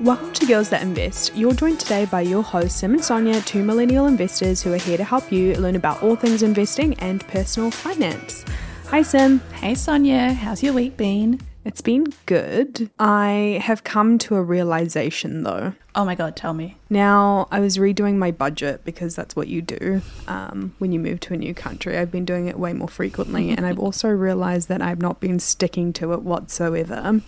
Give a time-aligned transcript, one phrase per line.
[0.00, 1.34] Welcome to Girls That Invest.
[1.34, 4.98] You're joined today by your hosts, Sim and Sonia, two millennial investors who are here
[4.98, 8.44] to help you learn about all things investing and personal finance.
[8.88, 9.40] Hi, Sim.
[9.54, 10.34] Hey, Sonia.
[10.34, 11.40] How's your week been?
[11.66, 12.90] It's been good.
[12.96, 15.72] I have come to a realization though.
[15.96, 16.76] Oh my God, tell me.
[16.88, 21.18] Now, I was redoing my budget because that's what you do um, when you move
[21.20, 21.98] to a new country.
[21.98, 25.40] I've been doing it way more frequently, and I've also realized that I've not been
[25.40, 27.20] sticking to it whatsoever.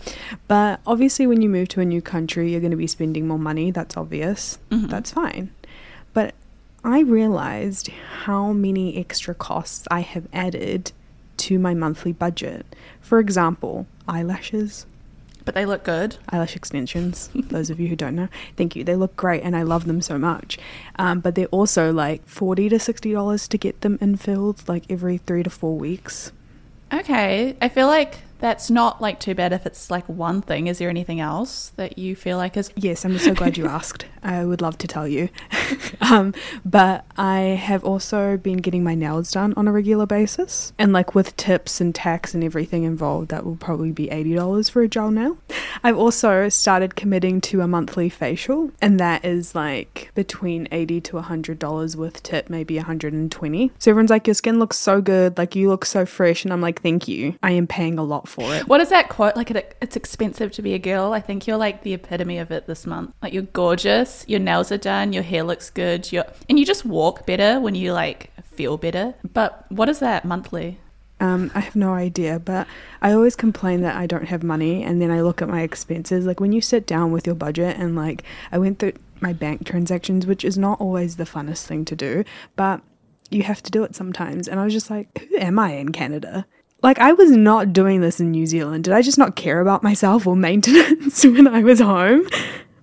[0.47, 3.39] But obviously, when you move to a new country, you're going to be spending more
[3.39, 3.71] money.
[3.71, 4.57] That's obvious.
[4.69, 4.87] Mm-hmm.
[4.87, 5.51] That's fine.
[6.13, 6.33] But
[6.81, 7.89] I realized
[8.23, 10.93] how many extra costs I have added
[11.39, 12.65] to my monthly budget.
[13.01, 14.85] For example, eyelashes,
[15.45, 16.17] But they look good.
[16.29, 17.29] eyelash extensions.
[17.33, 18.27] those of you who don't know,
[18.57, 18.83] thank you.
[18.83, 20.57] They look great, and I love them so much.
[20.97, 25.17] Um, but they're also like forty to sixty dollars to get them infilled, like every
[25.17, 26.31] three to four weeks.
[26.91, 27.55] Okay.
[27.61, 30.67] I feel like that's not like too bad if it's like one thing.
[30.67, 32.71] Is there anything else that you feel like is.
[32.75, 34.05] Yes, I'm so glad you asked.
[34.23, 35.29] I would love to tell you.
[36.01, 36.33] um,
[36.65, 40.73] but I have also been getting my nails done on a regular basis.
[40.77, 44.81] And like with tips and tax and everything involved, that will probably be $80 for
[44.81, 45.37] a gel nail.
[45.83, 51.13] I've also started committing to a monthly facial, and that is like between 80 to
[51.13, 55.69] $100 with tip, maybe 120 So everyone's like, Your skin looks so good, like you
[55.69, 56.43] look so fresh.
[56.43, 57.35] And I'm like, Thank you.
[57.41, 58.67] I am paying a lot for it.
[58.67, 59.35] What is that quote?
[59.35, 61.13] Like, it, it's expensive to be a girl.
[61.13, 63.13] I think you're like the epitome of it this month.
[63.21, 66.85] Like, you're gorgeous, your nails are done, your hair looks good, you're, and you just
[66.85, 69.15] walk better when you like feel better.
[69.33, 70.79] But what is that monthly?
[71.21, 72.65] Um, I have no idea, but
[73.01, 76.25] I always complain that I don't have money, and then I look at my expenses.
[76.25, 79.65] Like when you sit down with your budget, and like I went through my bank
[79.65, 82.23] transactions, which is not always the funnest thing to do,
[82.55, 82.81] but
[83.29, 84.47] you have to do it sometimes.
[84.47, 86.45] And I was just like, who am I in Canada?
[86.81, 88.85] Like I was not doing this in New Zealand.
[88.85, 92.27] Did I just not care about myself or maintenance when I was home?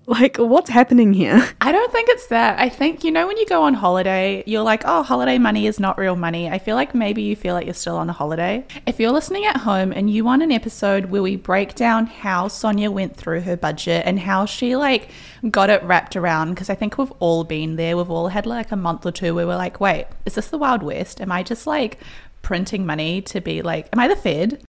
[0.16, 1.46] Like, what's happening here?
[1.60, 2.60] I don't think it's that.
[2.60, 5.80] I think, you know, when you go on holiday, you're like, oh, holiday money is
[5.80, 6.48] not real money.
[6.48, 8.64] I feel like maybe you feel like you're still on a holiday.
[8.86, 12.46] If you're listening at home and you want an episode where we break down how
[12.46, 15.10] Sonia went through her budget and how she like
[15.50, 17.96] got it wrapped around, because I think we've all been there.
[17.96, 20.58] We've all had like a month or two where we're like, wait, is this the
[20.58, 21.20] Wild West?
[21.20, 21.98] Am I just like
[22.42, 24.62] printing money to be like, am I the Fed?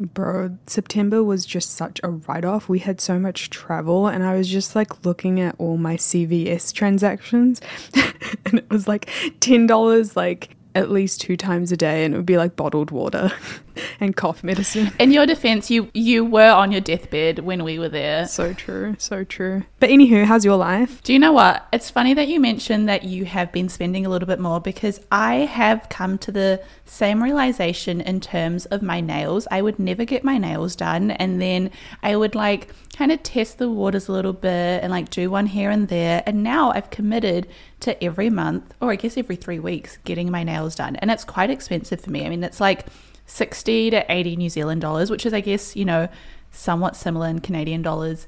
[0.00, 2.68] Bro, September was just such a write off.
[2.68, 6.72] We had so much travel, and I was just like looking at all my CVS
[6.72, 7.60] transactions,
[8.44, 9.06] and it was like
[9.40, 13.30] $10 like at least two times a day, and it would be like bottled water
[14.00, 14.90] and cough medicine.
[14.98, 18.26] In your defense, you you were on your deathbed when we were there.
[18.26, 19.64] So true, so true.
[19.80, 21.02] But anywho, how's your life?
[21.02, 21.66] Do you know what?
[21.72, 25.00] It's funny that you mentioned that you have been spending a little bit more because
[25.10, 29.46] I have come to the same realization in terms of my nails.
[29.50, 31.70] I would never get my nails done, and then
[32.02, 35.46] I would like kind of test the waters a little bit and like do one
[35.46, 36.22] here and there.
[36.26, 37.48] And now I've committed
[37.80, 40.96] to every month, or I guess every three weeks, getting my nails done.
[40.96, 42.24] And it's quite expensive for me.
[42.24, 42.86] I mean, it's like
[43.26, 46.08] 60 to 80 New Zealand dollars, which is, I guess, you know,
[46.50, 48.26] somewhat similar in Canadian dollars.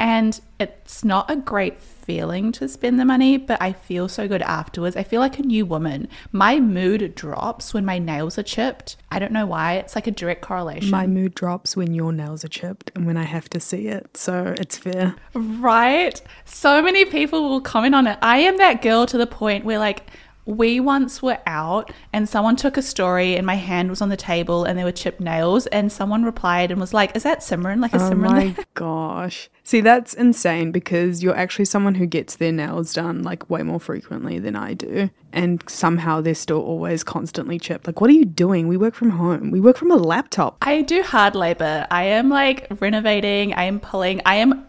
[0.00, 4.42] And it's not a great feeling to spend the money, but I feel so good
[4.42, 4.96] afterwards.
[4.96, 6.06] I feel like a new woman.
[6.30, 8.96] My mood drops when my nails are chipped.
[9.10, 9.74] I don't know why.
[9.74, 10.90] It's like a direct correlation.
[10.90, 14.16] My mood drops when your nails are chipped and when I have to see it,
[14.16, 15.16] so it's fair.
[15.34, 16.20] Right?
[16.44, 18.18] So many people will comment on it.
[18.22, 20.08] I am that girl to the point where, like,
[20.48, 24.16] we once were out and someone took a story and my hand was on the
[24.16, 27.82] table and there were chipped nails and someone replied and was like, Is that Simran?
[27.82, 28.64] Like a Oh Simran my there?
[28.74, 29.50] gosh.
[29.62, 33.78] See, that's insane because you're actually someone who gets their nails done like way more
[33.78, 35.10] frequently than I do.
[35.34, 37.86] And somehow they're still always constantly chipped.
[37.86, 38.66] Like, what are you doing?
[38.68, 40.56] We work from home, we work from a laptop.
[40.62, 41.86] I do hard labor.
[41.90, 44.66] I am like renovating, I am pulling, I am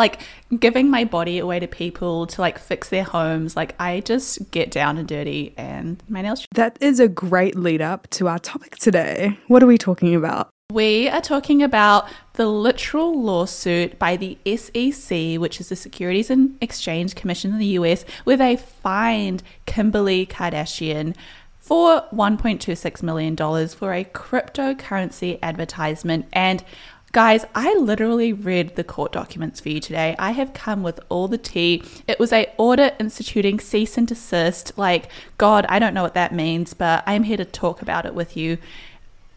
[0.00, 0.22] like
[0.58, 3.54] giving my body away to people to like fix their homes.
[3.54, 7.82] Like I just get down and dirty and my nails That is a great lead
[7.82, 9.38] up to our topic today.
[9.48, 10.48] What are we talking about?
[10.72, 16.56] We are talking about the literal lawsuit by the SEC, which is the Securities and
[16.62, 21.14] Exchange Commission in the US, where they fined Kimberly Kardashian
[21.58, 26.26] for $1.26 million for a cryptocurrency advertisement.
[26.32, 26.64] And
[27.12, 30.14] Guys, I literally read the court documents for you today.
[30.16, 31.82] I have come with all the tea.
[32.06, 34.78] It was a order instituting cease and desist.
[34.78, 38.14] Like, God, I don't know what that means, but I'm here to talk about it
[38.14, 38.58] with you.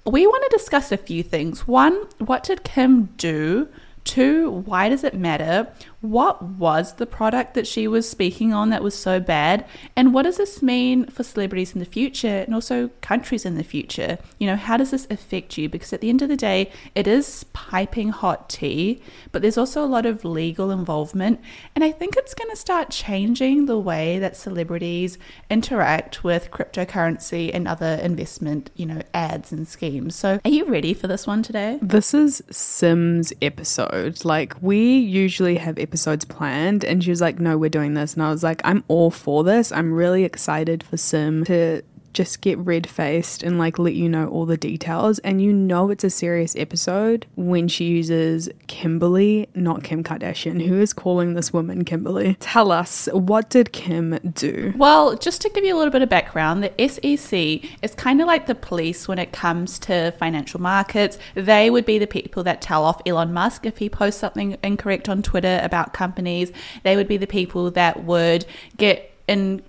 [0.05, 1.67] We want to discuss a few things.
[1.67, 3.67] One, what did Kim do?
[4.03, 5.67] Two, why does it matter?
[6.03, 9.65] What was the product that she was speaking on that was so bad?
[9.95, 13.63] And what does this mean for celebrities in the future and also countries in the
[13.63, 14.17] future?
[14.37, 15.69] You know, how does this affect you?
[15.69, 19.01] Because at the end of the day, it is piping hot tea,
[19.31, 21.39] but there's also a lot of legal involvement.
[21.73, 25.17] And I think it's going to start changing the way that celebrities
[25.49, 30.17] interact with cryptocurrency and other investment, you know, ads and schemes.
[30.17, 31.79] So are you ready for this one today?
[31.81, 34.25] This is Sim's episode.
[34.25, 38.15] Like, we usually have episodes episodes planned and she was like no we're doing this.
[38.15, 39.71] And i was like i'm all for this.
[39.71, 44.27] I'm really excited for sim to just get red faced and like let you know
[44.27, 45.19] all the details.
[45.19, 50.65] And you know it's a serious episode when she uses Kimberly, not Kim Kardashian.
[50.65, 52.35] Who is calling this woman Kimberly?
[52.39, 54.73] Tell us, what did Kim do?
[54.77, 57.33] Well, just to give you a little bit of background, the SEC
[57.81, 61.17] is kind of like the police when it comes to financial markets.
[61.35, 65.09] They would be the people that tell off Elon Musk if he posts something incorrect
[65.09, 66.51] on Twitter about companies.
[66.83, 68.45] They would be the people that would
[68.77, 69.63] get in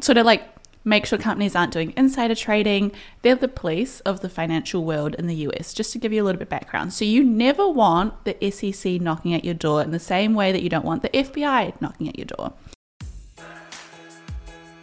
[0.00, 0.55] sort of like
[0.86, 2.92] make sure companies aren't doing insider trading.
[3.20, 6.24] They're the police of the financial world in the US, just to give you a
[6.24, 6.94] little bit of background.
[6.94, 10.62] So you never want the SEC knocking at your door in the same way that
[10.62, 12.54] you don't want the FBI knocking at your door.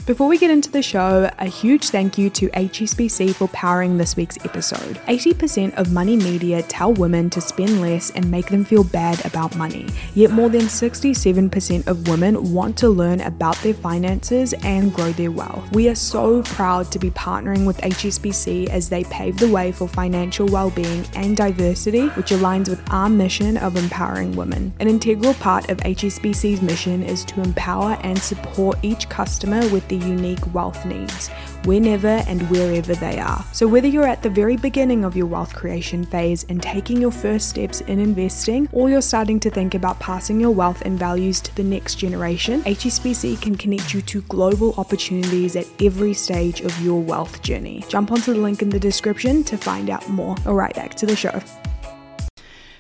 [0.06, 4.18] Before we get into the show, a huge thank you to HSBC for powering this
[4.18, 4.98] week's episode.
[5.08, 9.56] 80% of money media tell women to spend less and make them feel bad about
[9.56, 15.14] money, yet more than 67% of women want to learn about their finances and grow
[15.14, 15.72] their wealth.
[15.72, 19.88] We are so proud to be partnering with HSBC as they pave the way for
[19.88, 24.74] financial well-being and diversity, which aligns with our mission of empowering women.
[24.82, 30.10] An integral part of HSBC's mission is to empower and support each customer with their
[30.10, 31.30] unique wealth needs,
[31.66, 33.44] whenever and wherever they are.
[33.52, 37.12] So, whether you're at the very beginning of your wealth creation phase and taking your
[37.12, 41.42] first steps in investing, or you're starting to think about passing your wealth and values
[41.42, 46.80] to the next generation, HSBC can connect you to global opportunities at every stage of
[46.82, 47.84] your wealth journey.
[47.88, 50.36] Jump onto the link in the description to find out more.
[50.46, 51.42] All right, back to the show.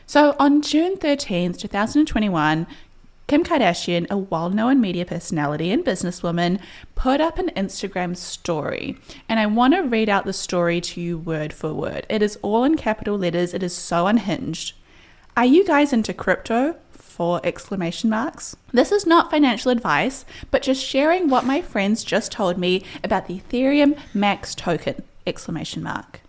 [0.06, 2.68] So on June 13th, 2021,
[3.28, 6.60] Kim Kardashian, a well known media personality and businesswoman,
[6.96, 8.98] put up an Instagram story.
[9.30, 12.06] And I want to read out the story to you word for word.
[12.10, 14.74] It is all in capital letters, it is so unhinged.
[15.38, 16.76] Are you guys into crypto?
[16.92, 18.56] Four exclamation marks.
[18.72, 23.28] This is not financial advice, but just sharing what my friends just told me about
[23.28, 25.04] the Ethereum Max token!
[25.26, 26.22] Exclamation mark.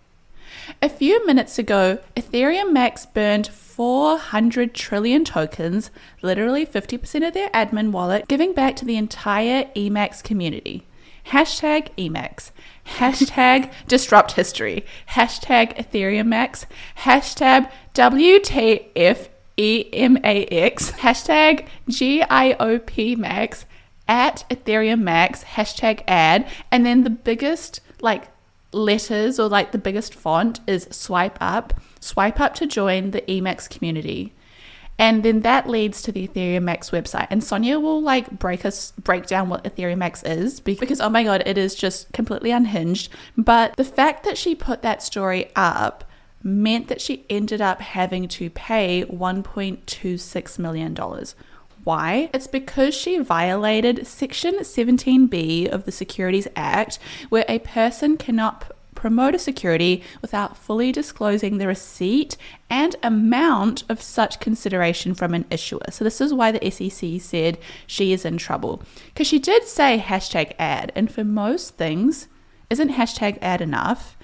[0.81, 5.91] A few minutes ago, Ethereum Max burned 400 trillion tokens,
[6.21, 10.87] literally 50% of their admin wallet, giving back to the entire EMAX community.
[11.27, 12.51] Hashtag EMAX.
[12.85, 14.85] Hashtag disrupt history.
[15.09, 16.65] Hashtag Ethereum Max.
[16.99, 19.27] Hashtag WTF
[19.57, 20.91] EMAX.
[20.93, 23.65] Hashtag GIOP Max.
[24.07, 25.43] At Ethereum Max.
[25.43, 26.47] Hashtag ad.
[26.71, 28.29] And then the biggest, like,
[28.71, 31.73] letters or like the biggest font is swipe up.
[32.05, 34.33] Swipe up to join the EMAX community.
[34.97, 37.27] And then that leads to the Ethereum Max website.
[37.29, 41.23] And Sonia will like break us break down what Ethereum Max is because oh my
[41.23, 43.11] god, it is just completely unhinged.
[43.35, 46.05] But the fact that she put that story up
[46.43, 51.35] meant that she ended up having to pay 1.26 million dollars
[51.85, 52.31] why?
[52.33, 56.97] It's because she violated Section 17B of the Securities Act,
[57.29, 62.37] where a person cannot promote a security without fully disclosing the receipt
[62.69, 65.91] and amount of such consideration from an issuer.
[65.91, 68.81] So, this is why the SEC said she is in trouble.
[69.07, 72.27] Because she did say hashtag ad, and for most things,
[72.69, 74.17] isn't hashtag ad enough?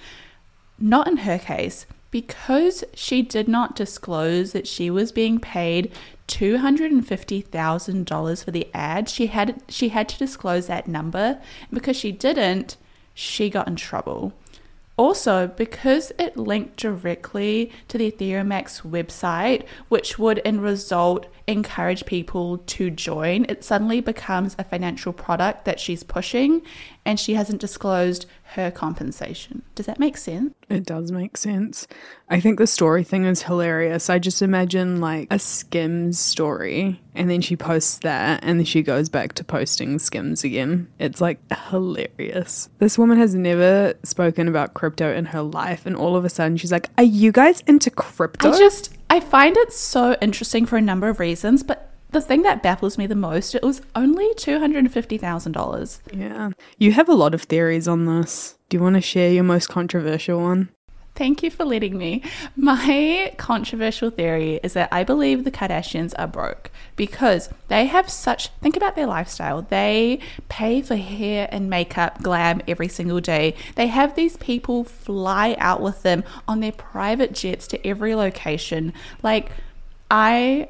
[0.79, 5.91] Not in her case because she did not disclose that she was being paid
[6.27, 11.39] $250,000 for the ad, she had she had to disclose that number.
[11.71, 12.77] Because she didn't,
[13.13, 14.33] she got in trouble.
[15.01, 18.49] Also, because it linked directly to the Ethereum
[18.83, 25.65] website, which would in result encourage people to join, it suddenly becomes a financial product
[25.65, 26.61] that she's pushing
[27.03, 29.61] and she hasn't disclosed her compensation.
[29.75, 30.53] Does that make sense?
[30.69, 31.87] It does make sense.
[32.29, 34.09] I think the story thing is hilarious.
[34.09, 38.83] I just imagine like a Skims story and then she posts that and then she
[38.83, 40.89] goes back to posting Skims again.
[40.99, 41.39] It's like
[41.69, 42.69] hilarious.
[42.79, 46.57] This woman has never spoken about crypto in her life and all of a sudden
[46.57, 48.51] she's like, Are you guys into crypto?
[48.51, 52.43] I just, I find it so interesting for a number of reasons, but the thing
[52.43, 55.99] that baffles me the most, it was only $250,000.
[56.13, 56.51] Yeah.
[56.77, 58.55] You have a lot of theories on this.
[58.69, 60.69] Do you want to share your most controversial one?
[61.13, 62.23] Thank you for letting me.
[62.55, 68.47] My controversial theory is that I believe the Kardashians are broke because they have such
[68.61, 69.61] think about their lifestyle.
[69.61, 73.55] They pay for hair and makeup, glam every single day.
[73.75, 78.93] They have these people fly out with them on their private jets to every location.
[79.21, 79.51] Like
[80.09, 80.69] I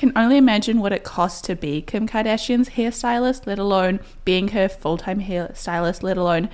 [0.00, 4.66] can only imagine what it costs to be Kim Kardashian's hairstylist, let alone being her
[4.66, 6.48] full time hairstylist, let alone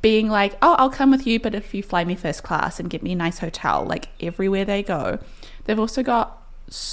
[0.00, 2.88] being like, oh, I'll come with you, but if you fly me first class and
[2.88, 5.18] get me a nice hotel, like everywhere they go.
[5.64, 6.40] They've also got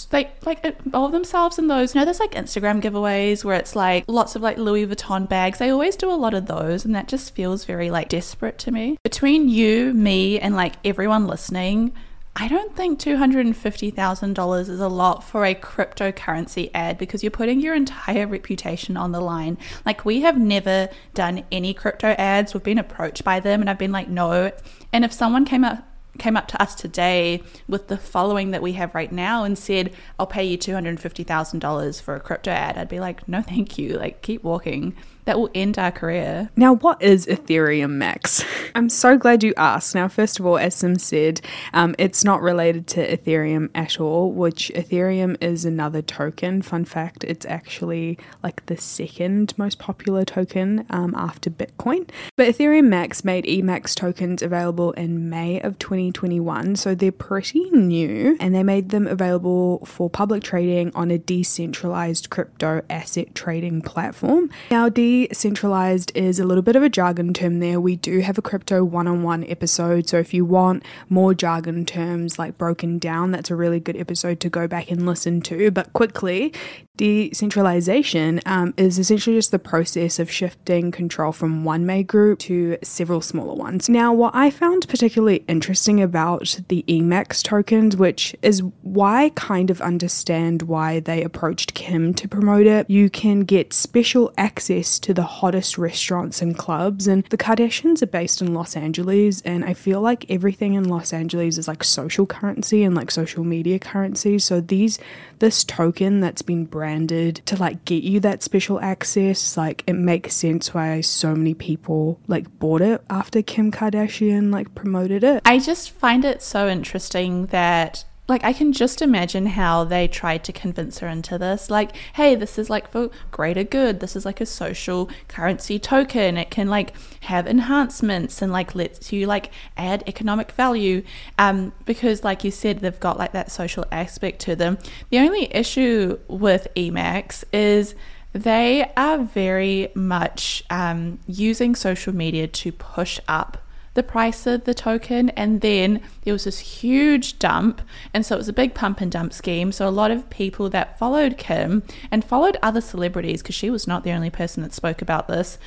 [0.10, 1.94] they like involve themselves in those.
[1.94, 5.60] You know, there's like Instagram giveaways where it's like lots of like Louis Vuitton bags.
[5.60, 8.72] They always do a lot of those, and that just feels very like desperate to
[8.72, 8.98] me.
[9.04, 11.94] Between you, me, and like everyone listening,
[12.34, 17.76] I don't think $250,000 is a lot for a cryptocurrency ad because you're putting your
[17.76, 19.58] entire reputation on the line.
[19.86, 22.54] Like, we have never done any crypto ads.
[22.54, 24.52] We've been approached by them, and I've been like, no.
[24.94, 25.86] And if someone came up,
[26.20, 29.94] came up to us today with the following that we have right now and said,
[30.18, 33.98] I'll pay you $250,000 for a crypto ad, I'd be like, no, thank you.
[33.98, 36.50] Like, keep walking that will end our career.
[36.56, 38.44] Now, what is Ethereum Max?
[38.76, 39.94] I'm so glad you asked.
[39.96, 41.42] Now, first of all, as Sim said,
[41.74, 46.62] um, it's not related to Ethereum at all, which Ethereum is another token.
[46.62, 52.10] Fun fact, it's actually like the second most popular token um, after Bitcoin.
[52.36, 58.38] But Ethereum Max made EMAX tokens available in May of 2021, so they're pretty new
[58.40, 64.50] and they made them available for public trading on a decentralized crypto asset trading platform.
[64.70, 67.80] Now, de decentralized is a little bit of a jargon term there.
[67.80, 70.08] We do have a crypto one on one episode.
[70.08, 74.40] So if you want more jargon terms like broken down, that's a really good episode
[74.42, 75.70] to go back and listen to.
[75.72, 76.54] But quickly,
[76.98, 82.78] decentralization um, is essentially just the process of shifting control from one main group to
[82.84, 83.90] several smaller ones.
[83.90, 89.70] Now, what I found particularly interesting about the EMAX tokens, which is why I kind
[89.70, 95.14] of understand why they approached Kim to promote it, you can get special access to
[95.14, 97.08] the hottest restaurants and clubs.
[97.08, 101.14] And the Kardashians are based in Los Angeles, and I feel like everything in Los
[101.14, 104.40] Angeles is like social currency and like social media currency.
[104.40, 105.00] So these
[105.40, 110.36] this token that's been branded to like get you that special access, like it makes
[110.36, 115.42] sense why so many people like bought it after Kim Kardashian like promoted it.
[115.46, 120.44] I just find it so interesting that like I can just imagine how they tried
[120.46, 121.70] to convince her into this.
[121.70, 124.00] Like, hey, this is like for greater good.
[124.00, 126.38] This is like a social currency token.
[126.38, 131.04] It can like have enhancements and like lets you like add economic value.
[131.38, 134.78] Um, because like you said, they've got like that social aspect to them.
[135.10, 137.96] The only issue with Emax is
[138.34, 143.58] they are very much um, using social media to push up
[143.94, 147.82] the price of the token and then there was this huge dump
[148.14, 149.72] and so it was a big pump and dump scheme.
[149.72, 153.88] So a lot of people that followed kim and followed other celebrities because she was
[153.88, 155.58] not the only person that spoke about this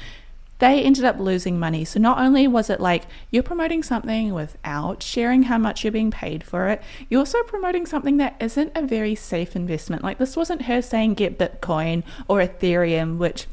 [0.61, 1.85] they ended up losing money.
[1.85, 6.11] So not only was it like you're promoting something without sharing how much you're being
[6.11, 10.03] paid for it you're also promoting something that isn't a very safe investment.
[10.03, 13.47] Like this wasn't her saying get bitcoin or ethereum which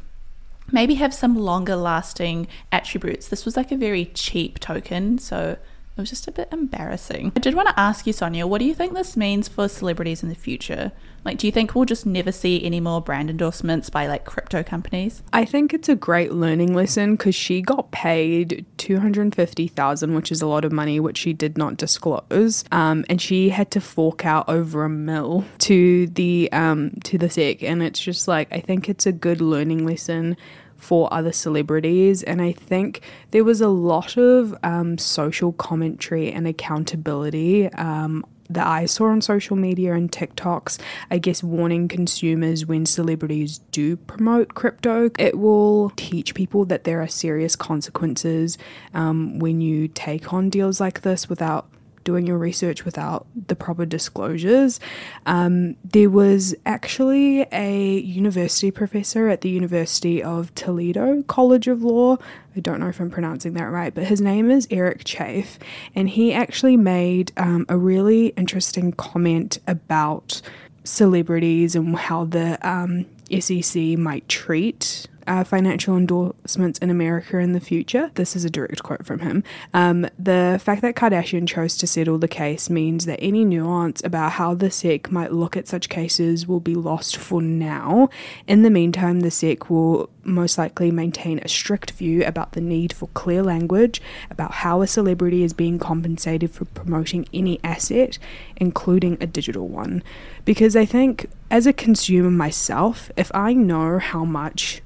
[0.71, 3.27] maybe have some longer lasting attributes.
[3.27, 5.57] This was like a very cheap token, so
[5.97, 7.33] it was just a bit embarrassing.
[7.35, 10.23] I did want to ask you, Sonia, what do you think this means for celebrities
[10.23, 10.91] in the future?
[11.25, 14.63] Like, do you think we'll just never see any more brand endorsements by like crypto
[14.63, 15.21] companies?
[15.33, 20.15] I think it's a great learning lesson because she got paid two hundred fifty thousand,
[20.15, 23.69] which is a lot of money, which she did not disclose, um, and she had
[23.71, 28.27] to fork out over a mil to the um, to the SEC, and it's just
[28.27, 30.37] like I think it's a good learning lesson
[30.81, 32.23] for other celebrities.
[32.23, 37.71] And I think there was a lot of um, social commentary and accountability.
[37.73, 40.77] Um, that I saw on social media and TikToks,
[41.09, 45.09] I guess, warning consumers when celebrities do promote crypto.
[45.17, 48.57] It will teach people that there are serious consequences
[48.93, 51.69] um, when you take on deals like this without
[52.03, 54.79] doing your research without the proper disclosures.
[55.25, 62.17] Um, there was actually a university professor at the University of Toledo College of Law.
[62.55, 65.59] I don't know if I'm pronouncing that right, but his name is Eric Chaffee,
[65.95, 70.41] and he actually made um, a really interesting comment about
[70.83, 73.05] celebrities and how the um,
[73.39, 78.11] SEC might treat uh, financial endorsements in America in the future.
[78.15, 79.45] This is a direct quote from him.
[79.73, 84.33] Um, the fact that Kardashian chose to settle the case means that any nuance about
[84.33, 88.09] how the SEC might look at such cases will be lost for now.
[88.45, 92.91] In the meantime, the SEC will most likely maintain a strict view about the need
[92.91, 98.19] for clear language about how a celebrity is being compensated for promoting any asset,
[98.57, 100.03] including a digital one.
[100.43, 104.81] Because I think, as a consumer myself, if I know how much,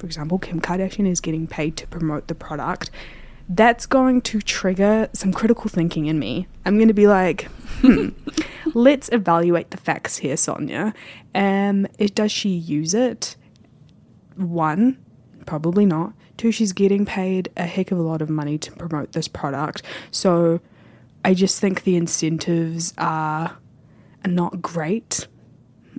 [0.00, 2.90] for example, Kim Kardashian is getting paid to promote the product,
[3.48, 6.46] that's going to trigger some critical thinking in me.
[6.64, 7.44] I'm going to be like,
[7.80, 8.08] hmm,
[8.74, 10.94] let's evaluate the facts here, Sonia.
[11.34, 13.36] Um, it, does she use it?
[14.40, 14.98] one,
[15.46, 16.12] probably not.
[16.36, 19.82] Two, she's getting paid a heck of a lot of money to promote this product.
[20.10, 20.60] So
[21.24, 23.58] I just think the incentives are,
[24.24, 25.26] are not great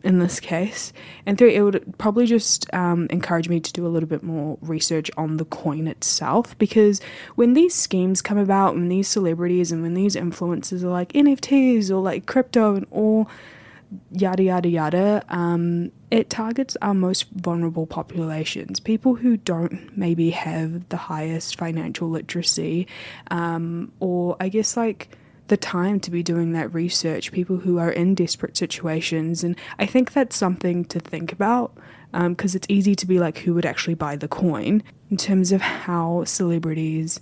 [0.04, 0.94] in this case.
[1.26, 4.58] And three, it would probably just um, encourage me to do a little bit more
[4.62, 7.02] research on the coin itself because
[7.36, 11.90] when these schemes come about, when these celebrities and when these influencers are like NFTs
[11.90, 13.30] or like crypto and all
[14.12, 20.88] yada yada yada, um, it targets our most vulnerable populations, people who don't maybe have
[20.90, 22.88] the highest financial literacy,
[23.30, 25.18] um, or I guess like
[25.52, 29.44] the time to be doing that research, people who are in desperate situations.
[29.44, 31.76] And I think that's something to think about
[32.14, 35.52] because um, it's easy to be like, who would actually buy the coin in terms
[35.52, 37.20] of how celebrities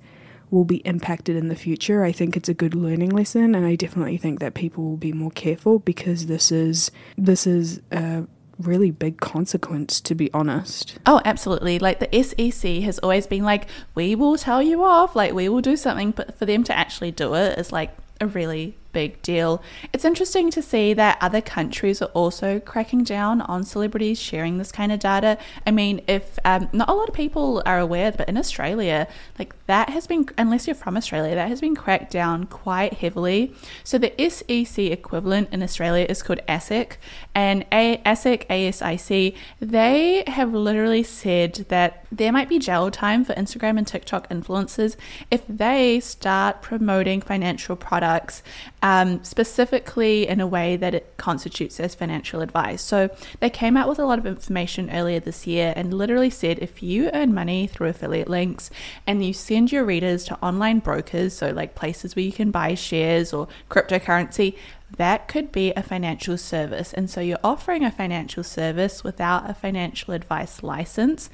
[0.52, 2.04] will be impacted in the future.
[2.04, 5.12] I think it's a good learning lesson, and I definitely think that people will be
[5.12, 8.26] more careful because this is this is a
[8.60, 11.00] really big consequence to be honest.
[11.08, 11.80] Oh, absolutely.
[11.80, 15.62] Like the SEC has always been like, we will tell you off, like we will
[15.62, 19.62] do something, but for them to actually do it is like a really big deal.
[19.94, 24.72] It's interesting to see that other countries are also cracking down on celebrities sharing this
[24.72, 25.38] kind of data.
[25.66, 29.54] I mean, if um, not a lot of people are aware, but in Australia, like
[29.68, 33.54] that has been, unless you're from Australia, that has been cracked down quite heavily.
[33.84, 36.98] So the SEC equivalent in Australia is called ASIC,
[37.36, 43.34] and A- ASIC, ASIC, they have literally said that there might be jail time for
[43.34, 44.96] Instagram and TikTok influencers
[45.30, 48.42] if they start promoting financial products
[48.82, 52.82] um, specifically in a way that it constitutes as financial advice.
[52.82, 53.10] So
[53.40, 56.82] they came out with a lot of information earlier this year and literally said if
[56.82, 58.70] you earn money through affiliate links
[59.06, 62.74] and you send your readers to online brokers, so like places where you can buy
[62.74, 64.56] shares or cryptocurrency,
[64.98, 66.94] that could be a financial service.
[66.94, 71.30] And so you're offering a financial service without a financial advice license.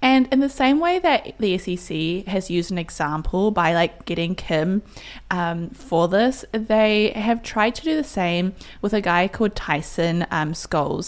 [0.00, 4.36] And in the same way that the SEC has used an example by like getting
[4.36, 4.82] Kim
[5.30, 10.24] um, for this, they have tried to do the same with a guy called Tyson
[10.30, 10.54] um.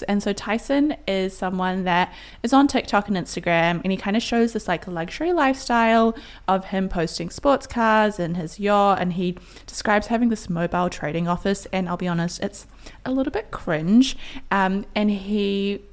[0.08, 4.22] And so Tyson is someone that is on TikTok and Instagram, and he kind of
[4.22, 6.16] shows this like luxury lifestyle
[6.48, 11.28] of him posting sports cars and his yacht, and he describes having this mobile trading
[11.28, 11.66] office.
[11.72, 12.66] And I'll be honest, it's
[13.04, 14.16] a little bit cringe.
[14.50, 15.84] Um, and he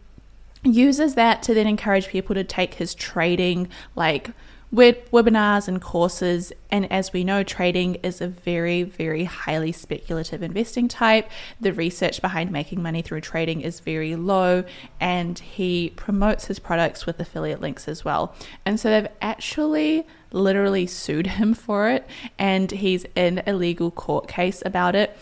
[0.64, 4.32] uses that to then encourage people to take his trading like
[4.72, 6.52] web- webinars and courses.
[6.72, 11.30] And as we know, trading is a very, very highly speculative investing type.
[11.60, 14.64] The research behind making money through trading is very low,
[15.00, 18.36] and he promotes his products with affiliate links as well.
[18.66, 24.28] And so they've actually literally sued him for it, and he's in a legal court
[24.28, 25.18] case about it.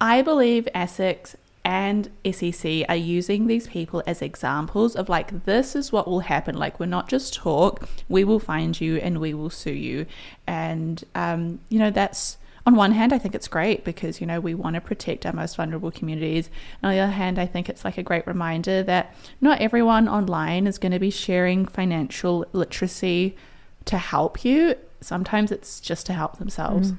[0.00, 1.34] I believe ASICs
[1.68, 6.56] and SEC are using these people as examples of like, this is what will happen.
[6.56, 10.06] Like, we're not just talk, we will find you and we will sue you.
[10.46, 14.40] And, um, you know, that's on one hand, I think it's great because, you know,
[14.40, 16.48] we want to protect our most vulnerable communities.
[16.82, 20.66] On the other hand, I think it's like a great reminder that not everyone online
[20.66, 23.36] is going to be sharing financial literacy
[23.84, 24.74] to help you.
[25.02, 26.92] Sometimes it's just to help themselves.
[26.92, 26.98] Mm.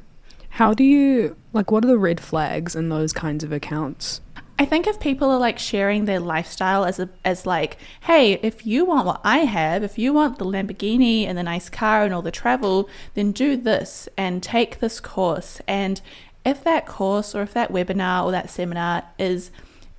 [0.49, 4.21] How do you, like, what are the red flags in those kinds of accounts?
[4.61, 8.65] I think if people are like sharing their lifestyle as a as like, hey, if
[8.65, 12.13] you want what I have, if you want the Lamborghini and the nice car and
[12.13, 15.61] all the travel, then do this and take this course.
[15.65, 16.01] And
[16.45, 19.49] if that course or if that webinar or that seminar is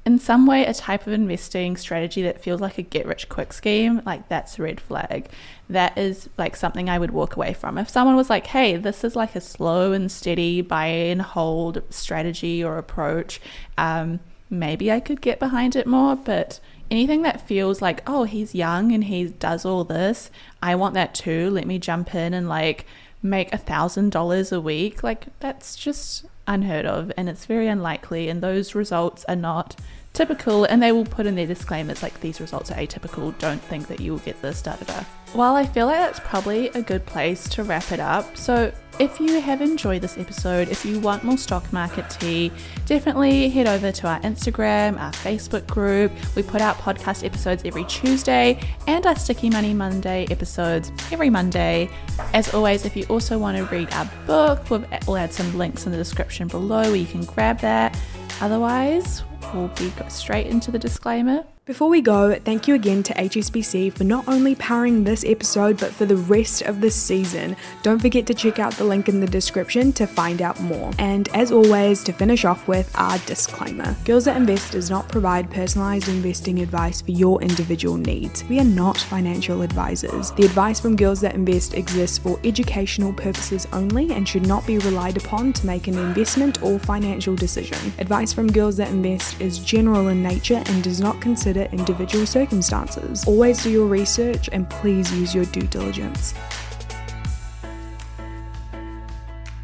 [0.05, 3.55] in some way a type of investing strategy that feels like a get rich quick
[3.55, 5.31] scheme, like that's a red flag.
[5.71, 7.79] That is like something I would walk away from.
[7.79, 11.83] If someone was like, hey, this is like a slow and steady buy and hold
[11.89, 13.41] strategy or approach,
[13.79, 14.21] um,
[14.51, 16.17] maybe I could get behind it more.
[16.17, 16.61] But
[16.91, 20.31] anything that feels like, oh, he's young and he does all this,
[20.63, 21.49] I want that too.
[21.51, 22.85] Let me jump in and like
[23.23, 25.03] make a thousand dollars a week.
[25.03, 28.29] Like that's just unheard of and it's very unlikely.
[28.29, 29.77] And those results are not
[30.21, 33.37] typical, and they will put in their disclaimers like these results are atypical.
[33.39, 35.05] Don't think that you will get this, da da da.
[35.35, 38.37] Well, I feel like that's probably a good place to wrap it up.
[38.37, 42.53] So, if you have enjoyed this episode, if you want more stock market tea,
[42.85, 46.13] definitely head over to our Instagram, our Facebook group.
[46.37, 51.89] We put out podcast episodes every Tuesday and our Sticky Money Monday episodes every Monday.
[52.35, 55.93] As always, if you also want to read our book, we'll add some links in
[55.93, 57.99] the description below where you can grab that.
[58.41, 59.23] Otherwise,
[59.53, 61.45] we'll be straight into the disclaimer.
[61.71, 65.93] Before we go, thank you again to HSBC for not only powering this episode but
[65.93, 67.55] for the rest of the season.
[67.85, 70.91] Don't forget to check out the link in the description to find out more.
[70.99, 75.49] And as always, to finish off with our disclaimer Girls That Invest does not provide
[75.49, 78.43] personalized investing advice for your individual needs.
[78.49, 80.33] We are not financial advisors.
[80.33, 84.79] The advice from Girls That Invest exists for educational purposes only and should not be
[84.79, 87.93] relied upon to make an investment or financial decision.
[88.01, 93.25] Advice from Girls That Invest is general in nature and does not consider individual circumstances.
[93.27, 96.35] Always do your research and please use your due diligence.